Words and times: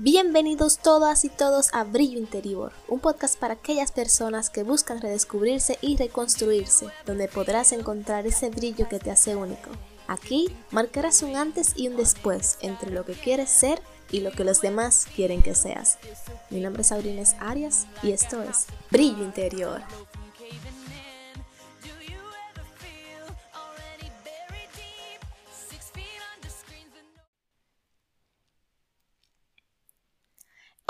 Bienvenidos 0.00 0.78
todas 0.78 1.24
y 1.24 1.28
todos 1.28 1.74
a 1.74 1.82
Brillo 1.82 2.20
Interior, 2.20 2.70
un 2.86 3.00
podcast 3.00 3.36
para 3.36 3.54
aquellas 3.54 3.90
personas 3.90 4.48
que 4.48 4.62
buscan 4.62 5.00
redescubrirse 5.00 5.76
y 5.80 5.96
reconstruirse, 5.96 6.86
donde 7.04 7.26
podrás 7.26 7.72
encontrar 7.72 8.24
ese 8.24 8.48
brillo 8.50 8.88
que 8.88 9.00
te 9.00 9.10
hace 9.10 9.34
único. 9.34 9.70
Aquí 10.06 10.54
marcarás 10.70 11.22
un 11.22 11.34
antes 11.34 11.72
y 11.74 11.88
un 11.88 11.96
después 11.96 12.58
entre 12.60 12.92
lo 12.92 13.04
que 13.04 13.14
quieres 13.14 13.50
ser 13.50 13.82
y 14.12 14.20
lo 14.20 14.30
que 14.30 14.44
los 14.44 14.60
demás 14.60 15.08
quieren 15.16 15.42
que 15.42 15.56
seas. 15.56 15.98
Mi 16.50 16.60
nombre 16.60 16.82
es 16.82 16.92
Aurines 16.92 17.34
Arias 17.40 17.88
y 18.00 18.12
esto 18.12 18.40
es 18.44 18.66
Brillo 18.92 19.24
Interior. 19.24 19.82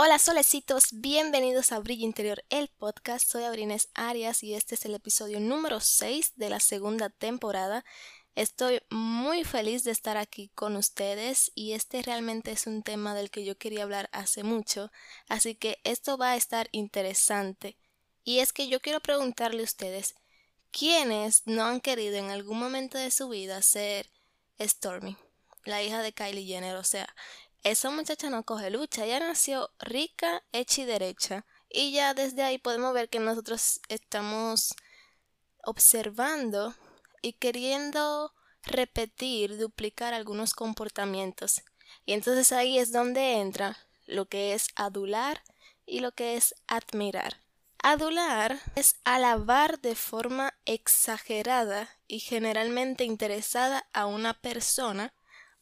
Hola 0.01 0.21
solecitos, 0.21 0.91
bienvenidos 0.93 1.73
a 1.73 1.81
Brillo 1.81 2.05
Interior, 2.05 2.45
el 2.51 2.69
podcast. 2.69 3.29
Soy 3.29 3.43
Abrines 3.43 3.89
Arias 3.95 4.45
y 4.45 4.55
este 4.55 4.77
es 4.77 4.85
el 4.85 4.95
episodio 4.95 5.41
número 5.41 5.81
6 5.81 6.35
de 6.37 6.49
la 6.49 6.61
segunda 6.61 7.11
temporada. 7.11 7.85
Estoy 8.37 8.81
muy 8.91 9.43
feliz 9.43 9.83
de 9.83 9.91
estar 9.91 10.17
aquí 10.17 10.53
con 10.55 10.77
ustedes 10.77 11.51
y 11.57 11.73
este 11.73 12.01
realmente 12.03 12.53
es 12.53 12.69
un 12.69 12.85
tema 12.85 13.13
del 13.17 13.29
que 13.33 13.45
yo 13.45 13.59
quería 13.59 13.83
hablar 13.83 14.09
hace 14.13 14.45
mucho, 14.45 14.93
así 15.29 15.57
que 15.57 15.81
esto 15.83 16.17
va 16.17 16.31
a 16.31 16.37
estar 16.37 16.69
interesante. 16.71 17.77
Y 18.23 18.39
es 18.39 18.53
que 18.53 18.69
yo 18.69 18.79
quiero 18.79 19.01
preguntarle 19.01 19.63
a 19.63 19.65
ustedes, 19.65 20.15
¿quiénes 20.71 21.45
no 21.45 21.65
han 21.65 21.81
querido 21.81 22.19
en 22.19 22.31
algún 22.31 22.61
momento 22.61 22.99
de 22.99 23.11
su 23.11 23.29
vida 23.29 23.63
ser 23.63 24.13
Stormy, 24.61 25.17
la 25.65 25.83
hija 25.83 26.03
de 26.03 26.13
Kylie 26.13 26.47
Jenner? 26.47 26.77
O 26.77 26.85
sea, 26.85 27.13
esa 27.65 27.91
muchacha 27.91 28.31
no 28.31 28.45
coge 28.45 28.71
lucha, 28.71 29.05
ella 29.05 29.21
nació 29.21 29.71
rica, 29.79 30.43
hecha 30.53 30.83
y 30.83 30.85
derecha. 30.85 31.45
Y 31.71 31.93
ya 31.93 32.15
desde 32.15 32.43
ahí 32.43 32.59
podemos 32.59 32.95
ver 32.95 33.09
que 33.09 33.21
nosotros 33.21 33.81
estamos 33.89 34.75
observando 35.65 36.75
y 37.21 37.35
queriendo 37.35 38.33
repetir, 38.63 39.59
duplicar 39.59 40.15
algunos 40.15 40.55
comportamientos. 40.55 41.63
Y 42.07 42.13
entonces 42.13 42.53
ahí 42.53 42.79
es 42.79 42.93
donde 42.93 43.35
entra 43.35 43.77
lo 44.07 44.27
que 44.29 44.55
es 44.55 44.69
adular 44.77 45.43
y 45.85 46.01
lo 46.01 46.13
que 46.13 46.37
es 46.37 46.55
admirar. 46.67 47.43
Adular 47.83 48.61
es 48.75 48.97
alabar 49.05 49.81
de 49.81 49.95
forma 49.95 50.55
exagerada 50.65 51.89
y 52.09 52.21
generalmente 52.21 53.05
interesada 53.05 53.87
a 53.93 54.07
una 54.07 54.35
persona 54.35 55.13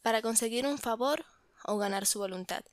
para 0.01 0.21
conseguir 0.21 0.65
un 0.65 0.77
favor 0.77 1.25
o 1.67 1.77
ganar 1.77 2.07
su 2.07 2.17
voluntad. 2.17 2.63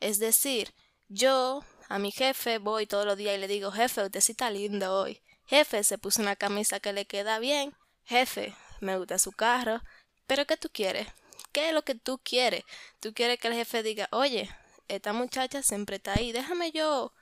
Es 0.00 0.18
decir, 0.18 0.74
yo 1.08 1.64
a 1.88 1.98
mi 1.98 2.10
jefe 2.10 2.58
voy 2.58 2.86
todos 2.86 3.06
los 3.06 3.16
días 3.16 3.36
y 3.36 3.38
le 3.38 3.48
digo, 3.48 3.72
jefe, 3.72 4.04
usted 4.04 4.20
sí 4.20 4.32
está 4.32 4.50
lindo 4.50 4.94
hoy. 4.94 5.22
Jefe, 5.46 5.82
se 5.84 5.98
puso 5.98 6.20
una 6.20 6.36
camisa 6.36 6.80
que 6.80 6.92
le 6.92 7.06
queda 7.06 7.38
bien. 7.38 7.74
Jefe, 8.04 8.54
me 8.80 8.98
gusta 8.98 9.18
su 9.18 9.32
carro. 9.32 9.80
Pero 10.26 10.46
¿qué 10.46 10.56
tú 10.56 10.68
quieres? 10.70 11.08
¿Qué 11.52 11.68
es 11.68 11.74
lo 11.74 11.82
que 11.82 11.94
tú 11.94 12.18
quieres? 12.18 12.64
Tú 13.00 13.12
quieres 13.14 13.38
que 13.38 13.48
el 13.48 13.54
jefe 13.54 13.82
diga, 13.82 14.08
oye, 14.10 14.50
esta 14.88 15.12
muchacha 15.12 15.62
siempre 15.62 15.96
está 15.96 16.14
ahí, 16.14 16.32
déjame 16.32 16.72
yo 16.72 17.12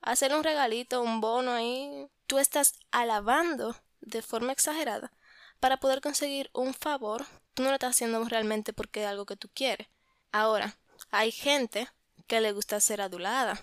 hacer 0.00 0.34
un 0.34 0.44
regalito, 0.44 1.02
un 1.02 1.20
bono 1.20 1.52
ahí. 1.52 2.06
Tú 2.26 2.38
estás 2.38 2.74
alabando 2.90 3.76
de 4.00 4.22
forma 4.22 4.52
exagerada 4.52 5.10
para 5.60 5.78
poder 5.78 6.00
conseguir 6.00 6.50
un 6.52 6.74
favor. 6.74 7.26
Tú 7.54 7.62
no 7.62 7.70
lo 7.70 7.74
estás 7.74 7.90
haciendo 7.90 8.22
realmente 8.24 8.72
porque 8.72 9.02
es 9.02 9.08
algo 9.08 9.26
que 9.26 9.36
tú 9.36 9.48
quieres. 9.52 9.88
Ahora, 10.32 10.76
hay 11.10 11.32
gente 11.32 11.88
que 12.26 12.40
le 12.40 12.52
gusta 12.52 12.80
ser 12.80 13.00
adulada. 13.00 13.60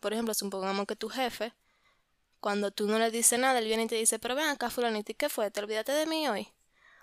Por 0.00 0.12
ejemplo, 0.12 0.34
supongamos 0.34 0.86
que 0.86 0.96
tu 0.96 1.08
jefe, 1.08 1.54
cuando 2.40 2.70
tú 2.70 2.86
no 2.86 2.98
le 2.98 3.10
dices 3.10 3.38
nada, 3.38 3.58
él 3.58 3.66
viene 3.66 3.84
y 3.84 3.88
te 3.88 3.94
dice, 3.94 4.18
pero 4.18 4.34
ven 4.34 4.48
acá, 4.48 4.68
fulanito, 4.68 5.12
¿y 5.12 5.14
qué 5.14 5.28
fue? 5.28 5.50
¿Te 5.50 5.60
olvidaste 5.60 5.92
de 5.92 6.06
mí 6.06 6.28
hoy? 6.28 6.52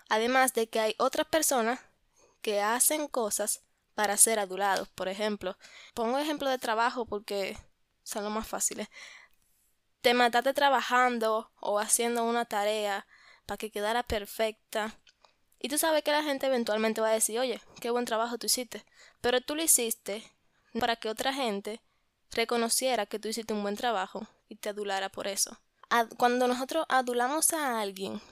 Además 0.08 0.54
de 0.54 0.68
que 0.68 0.80
hay 0.80 0.94
otras 0.98 1.26
personas 1.26 1.80
que 2.42 2.60
hacen 2.60 3.08
cosas 3.08 3.62
para 3.94 4.16
ser 4.16 4.38
adulados. 4.38 4.88
Por 4.88 5.08
ejemplo, 5.08 5.56
pongo 5.94 6.18
ejemplo 6.18 6.48
de 6.48 6.58
trabajo 6.58 7.06
porque 7.06 7.56
son 8.02 8.24
los 8.24 8.32
más 8.32 8.46
fáciles. 8.46 8.88
Te 10.00 10.14
mataste 10.14 10.54
trabajando 10.54 11.52
o 11.60 11.78
haciendo 11.78 12.24
una 12.24 12.44
tarea 12.44 13.06
para 13.46 13.58
que 13.58 13.70
quedara 13.70 14.02
perfecta 14.02 14.99
y 15.62 15.68
tú 15.68 15.76
sabes 15.76 16.02
que 16.02 16.10
la 16.10 16.22
gente 16.22 16.46
eventualmente 16.46 17.02
va 17.02 17.10
a 17.10 17.12
decir, 17.12 17.38
oye, 17.38 17.60
qué 17.80 17.90
buen 17.90 18.06
trabajo 18.06 18.38
tú 18.38 18.46
hiciste. 18.46 18.84
Pero 19.20 19.42
tú 19.42 19.54
lo 19.54 19.62
hiciste 19.62 20.24
para 20.78 20.96
que 20.96 21.10
otra 21.10 21.34
gente 21.34 21.82
reconociera 22.30 23.04
que 23.04 23.18
tú 23.18 23.28
hiciste 23.28 23.52
un 23.52 23.62
buen 23.62 23.76
trabajo 23.76 24.26
y 24.48 24.56
te 24.56 24.70
adulara 24.70 25.10
por 25.10 25.26
eso. 25.26 25.60
Cuando 26.16 26.48
nosotros 26.48 26.86
adulamos 26.88 27.52
a 27.52 27.80
alguien 27.80 28.22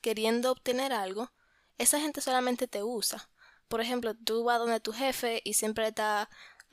queriendo 0.00 0.52
obtener 0.52 0.92
algo, 0.92 1.32
esa 1.76 1.98
gente 1.98 2.20
solamente 2.20 2.68
te 2.68 2.84
usa. 2.84 3.28
Por 3.66 3.80
ejemplo, 3.80 4.14
tú 4.14 4.44
vas 4.44 4.60
donde 4.60 4.78
tu 4.78 4.92
jefe 4.92 5.40
y 5.42 5.54
siempre 5.54 5.88
está 5.88 6.30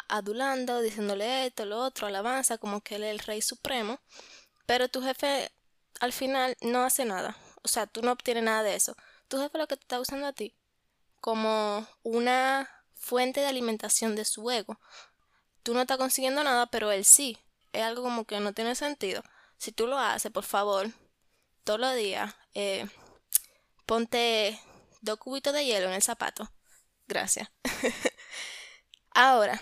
adulando, 0.09 0.81
diciéndole 0.81 1.47
esto, 1.47 1.65
lo 1.65 1.79
otro, 1.79 2.05
alabanza, 2.05 2.59
como 2.59 2.81
que 2.81 2.97
él 2.97 3.03
es 3.03 3.11
el 3.11 3.19
rey 3.19 3.41
supremo, 3.41 3.99
pero 4.67 4.89
tu 4.89 5.01
jefe 5.01 5.51
al 5.99 6.13
final 6.13 6.55
no 6.61 6.83
hace 6.83 7.03
nada. 7.05 7.35
O 7.63 7.67
sea, 7.67 7.87
tú 7.87 8.03
no 8.03 8.11
obtienes 8.11 8.43
nada 8.43 8.61
de 8.61 8.75
eso 8.75 8.95
tu 9.27 9.39
jefe 9.39 9.57
lo 9.57 9.67
que 9.67 9.77
te 9.77 9.83
está 9.83 9.99
usando 9.99 10.27
a 10.27 10.33
ti 10.33 10.55
como 11.23 11.87
una 12.03 12.69
fuente 12.95 13.39
de 13.39 13.47
alimentación 13.47 14.13
de 14.13 14.25
su 14.25 14.51
ego. 14.51 14.77
Tú 15.63 15.73
no 15.73 15.79
estás 15.79 15.97
consiguiendo 15.97 16.43
nada, 16.43 16.65
pero 16.65 16.91
él 16.91 17.05
sí. 17.05 17.37
Es 17.71 17.81
algo 17.81 18.03
como 18.03 18.25
que 18.25 18.41
no 18.41 18.51
tiene 18.51 18.75
sentido. 18.75 19.23
Si 19.57 19.71
tú 19.71 19.87
lo 19.87 19.97
haces, 19.97 20.33
por 20.33 20.43
favor, 20.43 20.91
todos 21.63 21.79
los 21.79 21.95
días, 21.95 22.35
eh, 22.53 22.85
ponte 23.85 24.59
dos 24.99 25.17
cubitos 25.17 25.53
de 25.53 25.63
hielo 25.63 25.87
en 25.87 25.93
el 25.93 26.03
zapato. 26.03 26.51
Gracias. 27.07 27.49
Ahora, 29.11 29.61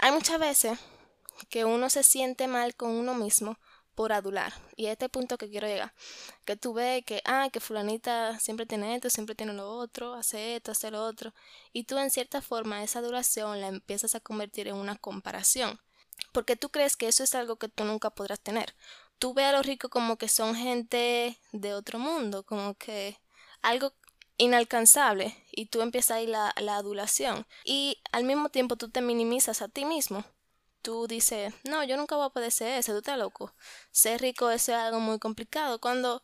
hay 0.00 0.10
muchas 0.10 0.40
veces 0.40 0.76
que 1.50 1.64
uno 1.64 1.88
se 1.88 2.02
siente 2.02 2.48
mal 2.48 2.74
con 2.74 2.90
uno 2.90 3.14
mismo 3.14 3.60
por 4.00 4.14
adular. 4.14 4.54
Y 4.76 4.86
a 4.86 4.92
este 4.92 5.10
punto 5.10 5.36
que 5.36 5.50
quiero 5.50 5.66
llegar, 5.66 5.92
que 6.46 6.56
tú 6.56 6.72
ves 6.72 7.04
que, 7.04 7.20
ah, 7.26 7.50
que 7.52 7.60
fulanita 7.60 8.40
siempre 8.40 8.64
tiene 8.64 8.94
esto, 8.94 9.10
siempre 9.10 9.34
tiene 9.34 9.52
lo 9.52 9.68
otro, 9.70 10.14
hace 10.14 10.56
esto, 10.56 10.72
hace 10.72 10.90
lo 10.90 11.04
otro, 11.04 11.34
y 11.74 11.84
tú 11.84 11.98
en 11.98 12.10
cierta 12.10 12.40
forma 12.40 12.82
esa 12.82 13.00
adulación 13.00 13.60
la 13.60 13.68
empiezas 13.68 14.14
a 14.14 14.20
convertir 14.20 14.68
en 14.68 14.76
una 14.76 14.96
comparación, 14.96 15.78
porque 16.32 16.56
tú 16.56 16.70
crees 16.70 16.96
que 16.96 17.08
eso 17.08 17.24
es 17.24 17.34
algo 17.34 17.56
que 17.56 17.68
tú 17.68 17.84
nunca 17.84 18.08
podrás 18.08 18.40
tener. 18.40 18.74
Tú 19.18 19.34
ves 19.34 19.44
a 19.44 19.52
los 19.52 19.66
ricos 19.66 19.90
como 19.90 20.16
que 20.16 20.28
son 20.28 20.54
gente 20.54 21.38
de 21.52 21.74
otro 21.74 21.98
mundo, 21.98 22.42
como 22.42 22.76
que 22.76 23.18
algo 23.60 23.92
inalcanzable 24.38 25.36
y 25.52 25.66
tú 25.66 25.82
empiezas 25.82 26.16
ahí 26.16 26.26
la, 26.26 26.54
la 26.56 26.76
adulación 26.76 27.46
y 27.64 27.98
al 28.12 28.24
mismo 28.24 28.48
tiempo 28.48 28.76
tú 28.76 28.88
te 28.88 29.02
minimizas 29.02 29.60
a 29.60 29.68
ti 29.68 29.84
mismo 29.84 30.24
tú 30.82 31.06
dices, 31.06 31.54
no, 31.64 31.84
yo 31.84 31.96
nunca 31.96 32.16
voy 32.16 32.26
a 32.26 32.30
poder 32.30 32.52
ser 32.52 32.78
ese, 32.78 32.92
tú 32.92 32.98
estás 32.98 33.18
loco. 33.18 33.54
Ser 33.90 34.20
rico 34.20 34.50
es 34.50 34.68
algo 34.68 35.00
muy 35.00 35.18
complicado. 35.18 35.80
Cuando 35.80 36.22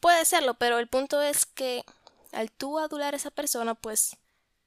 puede 0.00 0.24
serlo, 0.24 0.54
pero 0.54 0.78
el 0.78 0.88
punto 0.88 1.20
es 1.22 1.46
que 1.46 1.84
al 2.32 2.50
tú 2.50 2.78
adular 2.78 3.14
a 3.14 3.16
esa 3.16 3.30
persona, 3.30 3.74
pues 3.74 4.16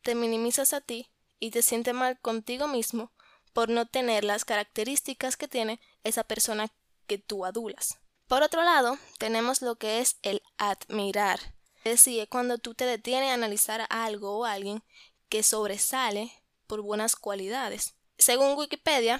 te 0.01 0.15
minimizas 0.15 0.73
a 0.73 0.81
ti 0.81 1.09
y 1.39 1.51
te 1.51 1.61
sientes 1.61 1.93
mal 1.93 2.19
contigo 2.19 2.67
mismo 2.67 3.11
por 3.53 3.69
no 3.69 3.85
tener 3.85 4.23
las 4.23 4.45
características 4.45 5.38
que 5.38 5.47
tiene 5.47 5.79
esa 6.03 6.23
persona 6.23 6.71
que 7.07 7.17
tú 7.17 7.45
adulas. 7.45 7.97
Por 8.27 8.43
otro 8.43 8.63
lado, 8.63 8.97
tenemos 9.17 9.61
lo 9.61 9.75
que 9.75 9.99
es 9.99 10.17
el 10.21 10.41
admirar. 10.57 11.39
Es 11.83 12.05
decir, 12.05 12.27
cuando 12.29 12.59
tú 12.59 12.73
te 12.73 12.85
detienes 12.85 13.31
a 13.31 13.33
analizar 13.33 13.85
algo 13.89 14.39
o 14.39 14.45
alguien 14.45 14.83
que 15.27 15.43
sobresale 15.43 16.31
por 16.67 16.81
buenas 16.81 17.15
cualidades. 17.15 17.95
Según 18.21 18.56
Wikipedia, 18.56 19.19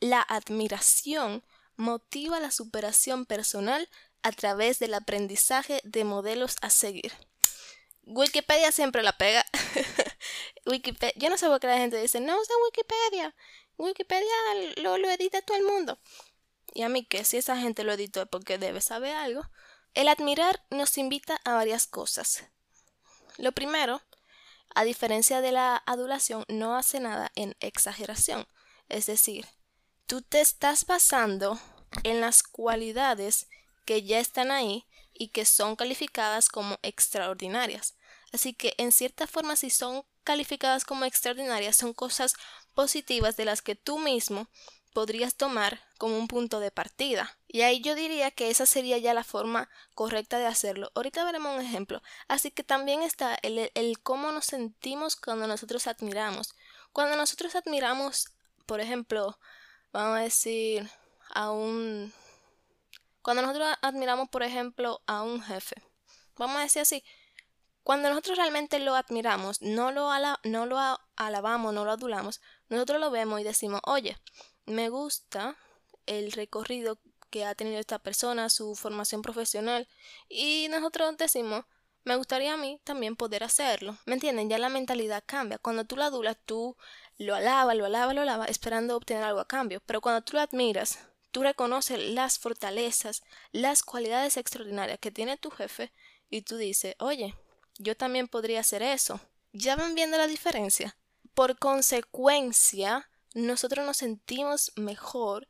la 0.00 0.20
admiración 0.20 1.42
motiva 1.76 2.38
la 2.40 2.50
superación 2.50 3.24
personal 3.24 3.88
a 4.22 4.32
través 4.32 4.78
del 4.78 4.92
aprendizaje 4.92 5.80
de 5.82 6.04
modelos 6.04 6.56
a 6.60 6.68
seguir. 6.68 7.14
Wikipedia 8.02 8.70
siempre 8.70 9.02
la 9.02 9.16
pega. 9.16 9.46
Wikipedia, 10.66 11.14
yo 11.16 11.30
no 11.30 11.38
sé 11.38 11.46
por 11.46 11.58
qué 11.58 11.68
la 11.68 11.78
gente 11.78 11.98
dice, 11.98 12.20
no 12.20 12.38
usa 12.38 12.54
Wikipedia. 12.66 13.34
Wikipedia 13.78 14.34
lo, 14.76 14.96
edita 15.08 15.40
todo 15.40 15.56
el 15.56 15.64
mundo. 15.64 15.98
Y 16.74 16.82
a 16.82 16.90
mí 16.90 17.06
que 17.06 17.24
si 17.24 17.38
esa 17.38 17.56
gente 17.56 17.82
lo 17.82 17.94
editó 17.94 18.20
es 18.20 18.28
porque 18.28 18.58
debe 18.58 18.82
saber 18.82 19.16
algo. 19.16 19.48
El 19.94 20.06
admirar 20.06 20.62
nos 20.68 20.98
invita 20.98 21.40
a 21.46 21.54
varias 21.54 21.86
cosas. 21.86 22.44
Lo 23.38 23.52
primero 23.52 24.02
a 24.74 24.84
diferencia 24.84 25.40
de 25.40 25.52
la 25.52 25.82
adulación, 25.86 26.44
no 26.48 26.76
hace 26.76 27.00
nada 27.00 27.30
en 27.34 27.56
exageración. 27.60 28.46
Es 28.88 29.06
decir, 29.06 29.46
tú 30.06 30.22
te 30.22 30.40
estás 30.40 30.86
basando 30.86 31.58
en 32.04 32.20
las 32.20 32.42
cualidades 32.42 33.48
que 33.84 34.02
ya 34.02 34.18
están 34.20 34.50
ahí 34.50 34.86
y 35.12 35.28
que 35.28 35.44
son 35.44 35.76
calificadas 35.76 36.48
como 36.48 36.78
extraordinarias. 36.82 37.96
Así 38.32 38.52
que 38.52 38.74
en 38.78 38.92
cierta 38.92 39.26
forma 39.26 39.56
si 39.56 39.70
son 39.70 40.04
calificadas 40.24 40.84
como 40.84 41.04
extraordinarias 41.04 41.76
son 41.76 41.94
cosas 41.94 42.34
positivas 42.74 43.36
de 43.36 43.46
las 43.46 43.62
que 43.62 43.74
tú 43.74 43.98
mismo 43.98 44.48
podrías 44.98 45.36
tomar 45.36 45.78
como 45.96 46.18
un 46.18 46.26
punto 46.26 46.58
de 46.58 46.72
partida. 46.72 47.38
Y 47.46 47.60
ahí 47.60 47.80
yo 47.80 47.94
diría 47.94 48.32
que 48.32 48.50
esa 48.50 48.66
sería 48.66 48.98
ya 48.98 49.14
la 49.14 49.22
forma 49.22 49.70
correcta 49.94 50.40
de 50.40 50.46
hacerlo. 50.46 50.90
Ahorita 50.96 51.22
veremos 51.22 51.54
un 51.54 51.64
ejemplo. 51.64 52.02
Así 52.26 52.50
que 52.50 52.64
también 52.64 53.02
está 53.02 53.38
el, 53.42 53.70
cómo 54.02 54.32
nos 54.32 54.46
sentimos 54.46 55.14
cuando 55.14 55.46
nosotros 55.46 55.86
admiramos. 55.86 56.52
Cuando 56.92 57.16
nosotros 57.16 57.54
admiramos, 57.54 58.32
por 58.66 58.80
ejemplo, 58.80 59.38
vamos 59.92 60.18
a 60.18 60.22
decir, 60.22 60.90
a 61.32 61.52
un... 61.52 62.12
Cuando 63.22 63.42
nosotros 63.42 63.68
admiramos, 63.80 64.28
por 64.30 64.42
ejemplo, 64.42 65.00
a 65.06 65.22
un 65.22 65.40
jefe. 65.40 65.76
Vamos 66.38 66.56
a 66.56 66.62
decir 66.62 66.82
así. 66.82 67.04
Cuando 67.84 68.08
nosotros 68.08 68.36
realmente 68.36 68.80
lo 68.80 68.96
admiramos, 68.96 69.62
no 69.62 69.92
lo, 69.92 70.10
no 70.42 70.66
lo 70.66 70.78
alabamos, 71.14 71.72
no 71.72 71.84
lo 71.84 71.92
adulamos, 71.92 72.40
nosotros 72.68 73.00
lo 73.00 73.12
vemos 73.12 73.40
y 73.40 73.44
decimos, 73.44 73.80
oye, 73.84 74.18
me 74.68 74.88
gusta 74.88 75.56
el 76.06 76.32
recorrido 76.32 76.98
que 77.30 77.44
ha 77.44 77.54
tenido 77.54 77.78
esta 77.78 77.98
persona, 77.98 78.48
su 78.48 78.74
formación 78.74 79.22
profesional, 79.22 79.88
y 80.28 80.68
nosotros 80.70 81.16
decimos, 81.16 81.64
me 82.04 82.16
gustaría 82.16 82.54
a 82.54 82.56
mí 82.56 82.80
también 82.84 83.16
poder 83.16 83.44
hacerlo. 83.44 83.98
¿Me 84.06 84.14
entienden? 84.14 84.48
Ya 84.48 84.58
la 84.58 84.70
mentalidad 84.70 85.22
cambia. 85.26 85.58
Cuando 85.58 85.84
tú 85.84 85.96
lo 85.96 86.04
adulas, 86.04 86.38
tú 86.46 86.76
lo 87.18 87.34
alabas, 87.34 87.76
lo 87.76 87.84
alabas, 87.84 88.14
lo 88.14 88.22
alabas, 88.22 88.48
esperando 88.48 88.96
obtener 88.96 89.24
algo 89.24 89.40
a 89.40 89.48
cambio. 89.48 89.82
Pero 89.84 90.00
cuando 90.00 90.22
tú 90.22 90.34
lo 90.34 90.40
admiras, 90.40 90.98
tú 91.32 91.42
reconoces 91.42 91.98
las 91.98 92.38
fortalezas, 92.38 93.22
las 93.52 93.82
cualidades 93.82 94.38
extraordinarias 94.38 94.98
que 95.00 95.10
tiene 95.10 95.36
tu 95.36 95.50
jefe, 95.50 95.92
y 96.30 96.42
tú 96.42 96.56
dices, 96.56 96.94
oye, 96.98 97.34
yo 97.78 97.96
también 97.96 98.28
podría 98.28 98.60
hacer 98.60 98.82
eso. 98.82 99.20
¿Ya 99.52 99.76
van 99.76 99.94
viendo 99.94 100.16
la 100.16 100.26
diferencia? 100.26 100.96
Por 101.34 101.58
consecuencia, 101.58 103.10
nosotros 103.34 103.84
nos 103.84 103.98
sentimos 103.98 104.72
mejor 104.76 105.48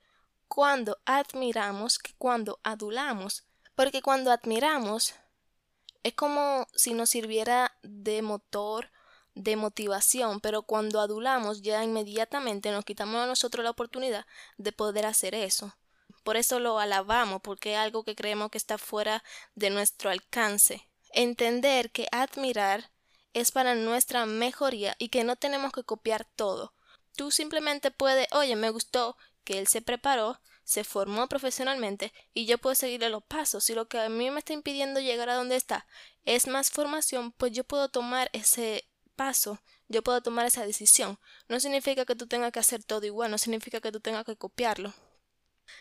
cuando 0.49 0.99
admiramos 1.05 1.99
que 1.99 2.15
cuando 2.19 2.59
adulamos. 2.63 3.45
Porque 3.75 4.03
cuando 4.03 4.33
admiramos 4.33 5.15
es 6.03 6.15
como 6.15 6.67
si 6.75 6.95
nos 6.95 7.11
sirviera 7.11 7.77
de 7.83 8.23
motor, 8.23 8.91
de 9.35 9.57
motivación, 9.57 10.41
pero 10.41 10.63
cuando 10.63 11.01
adulamos 11.01 11.63
ya 11.63 11.85
inmediatamente 11.85 12.71
nos 12.71 12.85
quitamos 12.85 13.23
a 13.23 13.27
nosotros 13.27 13.63
la 13.63 13.71
oportunidad 13.71 14.27
de 14.57 14.73
poder 14.73 15.07
hacer 15.07 15.35
eso. 15.35 15.77
Por 16.25 16.37
eso 16.37 16.59
lo 16.59 16.79
alabamos, 16.79 17.41
porque 17.41 17.75
es 17.75 17.79
algo 17.79 18.05
que 18.05 18.17
creemos 18.17 18.51
que 18.51 18.59
está 18.59 18.79
fuera 18.79 19.23
de 19.55 19.71
nuestro 19.71 20.11
alcance. 20.11 20.87
Entender 21.13 21.91
que 21.91 22.09
admirar 22.11 22.91
es 23.33 23.53
para 23.53 23.75
nuestra 23.75 24.27
mejoría 24.27 24.97
y 24.99 25.09
que 25.09 25.25
no 25.25 25.37
tenemos 25.37 25.73
que 25.73 25.85
copiar 25.85 26.27
todo. 26.37 26.75
Tú 27.19 27.33
simplemente 27.33 27.91
puedes, 27.91 28.29
oye, 28.31 28.55
me 28.55 28.71
gustó 28.71 29.17
que 29.43 29.59
él 29.59 29.67
se 29.67 29.83
preparó, 29.83 30.41
se 30.63 30.85
formó 30.85 31.27
profesionalmente 31.27 32.13
y 32.33 32.47
yo 32.47 32.59
puedo 32.59 32.77
seguirle 32.77 33.11
los 33.11 33.25
pasos. 33.25 33.65
Si 33.65 33.75
lo 33.75 33.89
que 33.89 33.99
a 33.99 34.09
mí 34.09 34.31
me 34.31 34.39
está 34.39 34.53
impidiendo 34.53 35.01
llegar 35.01 35.29
a 35.29 35.35
donde 35.35 35.57
está 35.57 35.89
es 36.25 36.47
más 36.47 36.71
formación, 36.71 37.33
pues 37.33 37.51
yo 37.51 37.65
puedo 37.65 37.89
tomar 37.89 38.31
ese 38.33 38.89
paso, 39.17 39.61
yo 39.89 40.05
puedo 40.05 40.23
tomar 40.23 40.47
esa 40.47 40.65
decisión. 40.65 41.19
No 41.49 41.59
significa 41.59 42.05
que 42.05 42.15
tú 42.15 42.29
tengas 42.29 42.53
que 42.53 42.61
hacer 42.61 42.85
todo 42.85 43.05
igual, 43.05 43.33
no 43.33 43.39
significa 43.39 43.81
que 43.81 43.91
tú 43.91 43.99
tengas 43.99 44.25
que 44.25 44.37
copiarlo, 44.37 44.95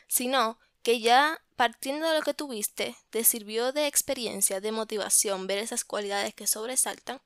sino 0.08 0.58
que 0.82 1.02
ya 1.02 1.40
partiendo 1.56 2.10
de 2.10 2.18
lo 2.18 2.24
que 2.24 2.34
tuviste, 2.34 2.98
te 3.12 3.24
sirvió 3.24 3.74
de 3.74 3.86
experiencia, 3.86 4.60
de 4.60 4.72
motivación, 4.72 5.46
ver 5.46 5.60
esas 5.60 5.86
cualidades 5.86 6.34
que 6.34 6.48
sobresaltan 6.48 7.22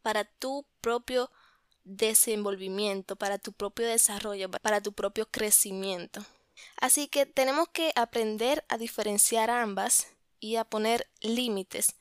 para 0.00 0.26
tu 0.26 0.64
propio 0.80 1.32
desenvolvimiento, 1.88 3.16
para 3.16 3.38
tu 3.38 3.52
propio 3.52 3.86
desarrollo, 3.86 4.50
para 4.50 4.80
tu 4.80 4.92
propio 4.92 5.26
crecimiento. 5.30 6.24
Así 6.76 7.08
que 7.08 7.26
tenemos 7.26 7.68
que 7.68 7.92
aprender 7.96 8.64
a 8.68 8.78
diferenciar 8.78 9.50
ambas 9.50 10.08
y 10.40 10.56
a 10.56 10.64
poner 10.64 11.08
límites. 11.20 11.96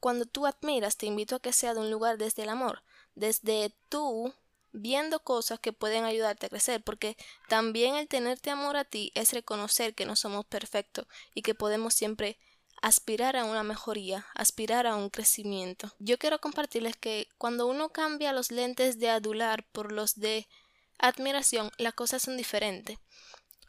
Cuando 0.00 0.26
tú 0.26 0.46
admiras, 0.46 0.96
te 0.96 1.06
invito 1.06 1.36
a 1.36 1.40
que 1.40 1.52
sea 1.52 1.74
de 1.74 1.80
un 1.80 1.90
lugar 1.90 2.18
desde 2.18 2.42
el 2.42 2.48
amor, 2.48 2.82
desde 3.14 3.74
tú 3.88 4.32
viendo 4.72 5.20
cosas 5.20 5.58
que 5.58 5.72
pueden 5.72 6.04
ayudarte 6.04 6.46
a 6.46 6.48
crecer, 6.50 6.82
porque 6.82 7.16
también 7.48 7.96
el 7.96 8.08
tenerte 8.08 8.50
amor 8.50 8.76
a 8.76 8.84
ti 8.84 9.10
es 9.14 9.32
reconocer 9.32 9.94
que 9.94 10.06
no 10.06 10.16
somos 10.16 10.44
perfectos 10.44 11.06
y 11.34 11.42
que 11.42 11.54
podemos 11.54 11.94
siempre 11.94 12.38
aspirar 12.86 13.34
a 13.36 13.44
una 13.44 13.64
mejoría, 13.64 14.28
aspirar 14.32 14.86
a 14.86 14.94
un 14.94 15.10
crecimiento. 15.10 15.92
Yo 15.98 16.18
quiero 16.18 16.40
compartirles 16.40 16.96
que 16.96 17.26
cuando 17.36 17.66
uno 17.66 17.88
cambia 17.88 18.32
los 18.32 18.52
lentes 18.52 19.00
de 19.00 19.10
adular 19.10 19.66
por 19.72 19.90
los 19.90 20.14
de 20.14 20.46
admiración, 20.96 21.72
las 21.78 21.94
cosas 21.94 22.22
son 22.22 22.36
diferentes. 22.36 22.96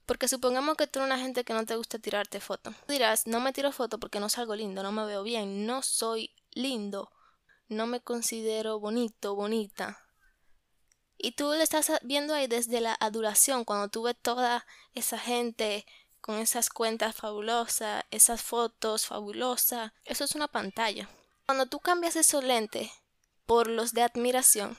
Porque 0.06 0.28
supongamos 0.28 0.78
que 0.78 0.86
tú 0.86 1.00
eres 1.00 1.08
una 1.08 1.20
gente 1.20 1.44
que 1.44 1.54
no 1.54 1.66
te 1.66 1.76
gusta 1.76 1.98
tirarte 1.98 2.40
fotos. 2.40 2.76
Dirás, 2.88 3.26
no 3.26 3.40
me 3.40 3.54
tiro 3.54 3.72
foto 3.72 4.00
porque 4.00 4.20
no 4.20 4.30
salgo 4.30 4.56
lindo, 4.56 4.84
no 4.84 4.92
me 4.92 5.04
veo 5.08 5.24
bien, 5.24 5.66
no 5.66 5.82
soy 5.82 6.36
lindo, 6.52 7.12
no 7.70 7.88
me 7.88 8.02
considero 8.02 8.80
bonito, 8.80 9.34
bonita. 9.34 10.00
Y 11.18 11.32
tú 11.32 11.52
le 11.54 11.64
estás 11.64 11.92
viendo 12.04 12.36
ahí 12.36 12.46
desde 12.46 12.82
la 12.82 12.96
adulación, 13.00 13.66
cuando 13.66 13.88
tú 13.88 14.04
ves 14.04 14.16
toda 14.22 14.68
esa 14.94 15.18
gente 15.18 15.88
con 16.28 16.40
esas 16.40 16.70
cuentas 16.70 17.16
fabulosas, 17.16 18.04
esas 18.12 18.42
fotos 18.42 19.06
fabulosas. 19.06 19.94
Eso 20.04 20.26
es 20.26 20.36
una 20.36 20.50
pantalla. 20.50 21.08
Cuando 21.46 21.68
tú 21.68 21.80
cambias 21.80 22.18
esos 22.18 22.44
lentes 22.44 22.92
por 23.46 23.68
los 23.68 23.94
de 23.94 24.04
admiración, 24.04 24.78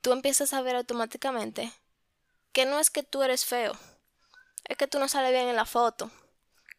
tú 0.00 0.12
empiezas 0.12 0.54
a 0.54 0.62
ver 0.62 0.76
automáticamente 0.76 1.70
que 2.52 2.64
no 2.64 2.80
es 2.80 2.88
que 2.88 3.02
tú 3.02 3.22
eres 3.22 3.44
feo, 3.44 3.78
es 4.64 4.78
que 4.78 4.86
tú 4.86 4.98
no 4.98 5.08
sales 5.08 5.30
bien 5.30 5.46
en 5.48 5.56
la 5.56 5.66
foto. 5.66 6.10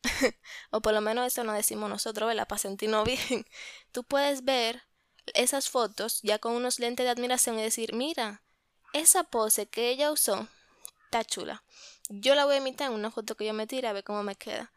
o 0.72 0.82
por 0.82 0.94
lo 0.94 1.02
menos 1.02 1.28
eso 1.28 1.44
nos 1.44 1.56
decimos 1.56 1.88
nosotros, 1.88 2.28
¿verdad? 2.28 2.48
Para 2.48 2.58
sentirnos 2.58 3.06
bien. 3.30 3.46
Tú 3.92 4.04
puedes 4.04 4.44
ver 4.44 4.82
esas 5.36 5.70
fotos 5.70 6.24
ya 6.24 6.40
con 6.40 6.54
unos 6.54 6.80
lentes 6.80 7.04
de 7.04 7.12
admiración 7.12 7.60
y 7.60 7.62
decir, 7.62 7.94
mira, 7.94 8.42
esa 8.92 9.24
pose 9.24 9.68
que 9.68 9.90
ella 9.90 10.10
usó 10.10 10.48
está 11.06 11.24
chula. 11.24 11.64
Yo 12.10 12.36
la 12.36 12.46
voy 12.46 12.56
a 12.56 12.58
imitar 12.58 12.90
en 12.90 12.96
una 12.96 13.12
foto 13.12 13.36
que 13.36 13.46
yo 13.46 13.54
me 13.54 13.68
tire 13.68 13.88
a 13.88 13.94
ver 13.94 14.04
cómo 14.04 14.24
me 14.24 14.36
queda. 14.36 14.72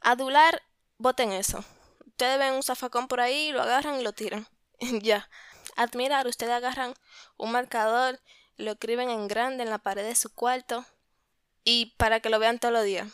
Adular, 0.00 0.62
voten 0.96 1.32
eso. 1.32 1.64
Ustedes 2.06 2.38
ven 2.38 2.54
un 2.54 2.62
zafacón 2.62 3.08
por 3.08 3.20
ahí, 3.20 3.52
lo 3.52 3.62
agarran 3.62 4.00
y 4.00 4.02
lo 4.02 4.12
tiran. 4.12 4.46
ya. 5.02 5.28
Admirar, 5.76 6.26
ustedes 6.26 6.52
agarran 6.52 6.94
un 7.36 7.52
marcador, 7.52 8.20
lo 8.56 8.72
escriben 8.72 9.10
en 9.10 9.28
grande 9.28 9.64
en 9.64 9.70
la 9.70 9.78
pared 9.78 10.04
de 10.04 10.14
su 10.14 10.32
cuarto 10.32 10.84
y 11.64 11.94
para 11.96 12.20
que 12.20 12.30
lo 12.30 12.38
vean 12.38 12.58
todos 12.58 12.72
los 12.72 12.84
días. 12.84 13.08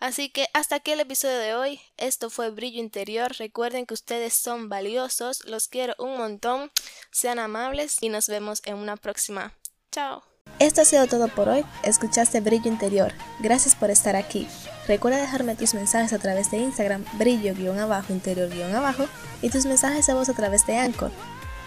Así 0.00 0.30
que 0.30 0.46
hasta 0.54 0.76
aquí 0.76 0.92
el 0.92 1.00
episodio 1.00 1.38
de 1.38 1.54
hoy. 1.54 1.80
Esto 1.96 2.30
fue 2.30 2.50
Brillo 2.50 2.78
Interior. 2.78 3.32
Recuerden 3.36 3.84
que 3.84 3.94
ustedes 3.94 4.32
son 4.32 4.68
valiosos. 4.68 5.44
Los 5.44 5.66
quiero 5.66 5.94
un 5.98 6.16
montón. 6.16 6.70
Sean 7.10 7.40
amables 7.40 7.98
y 8.00 8.08
nos 8.08 8.28
vemos 8.28 8.62
en 8.64 8.76
una 8.76 8.96
próxima. 8.96 9.54
Chao. 9.90 10.22
Esto 10.58 10.80
ha 10.80 10.84
sido 10.84 11.06
todo 11.06 11.28
por 11.28 11.48
hoy. 11.48 11.64
Escuchaste 11.82 12.40
Brillo 12.40 12.68
Interior. 12.70 13.12
Gracias 13.40 13.74
por 13.74 13.90
estar 13.90 14.16
aquí. 14.16 14.48
Recuerda 14.88 15.20
dejarme 15.20 15.54
tus 15.54 15.74
mensajes 15.74 16.12
a 16.12 16.18
través 16.18 16.50
de 16.50 16.58
Instagram, 16.58 17.04
brillo-interior-abajo, 17.18 19.06
y 19.42 19.50
tus 19.50 19.66
mensajes 19.66 20.06
de 20.06 20.14
voz 20.14 20.28
a 20.28 20.34
través 20.34 20.66
de 20.66 20.78
Anchor. 20.78 21.10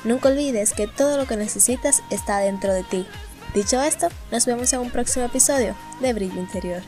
Nunca 0.04 0.30
olvides 0.30 0.74
que 0.74 0.88
todo 0.88 1.18
lo 1.18 1.28
que 1.28 1.38
necesitas 1.38 2.02
está 2.10 2.40
dentro 2.40 2.74
de 2.74 2.84
ti. 2.84 3.06
Dicho 3.54 3.82
esto, 3.82 4.08
nos 4.32 4.46
vemos 4.46 4.74
en 4.74 4.80
un 4.80 4.90
próximo 4.90 5.26
episodio 5.26 5.76
de 6.00 6.14
Brillo 6.14 6.40
Interior. 6.40 6.82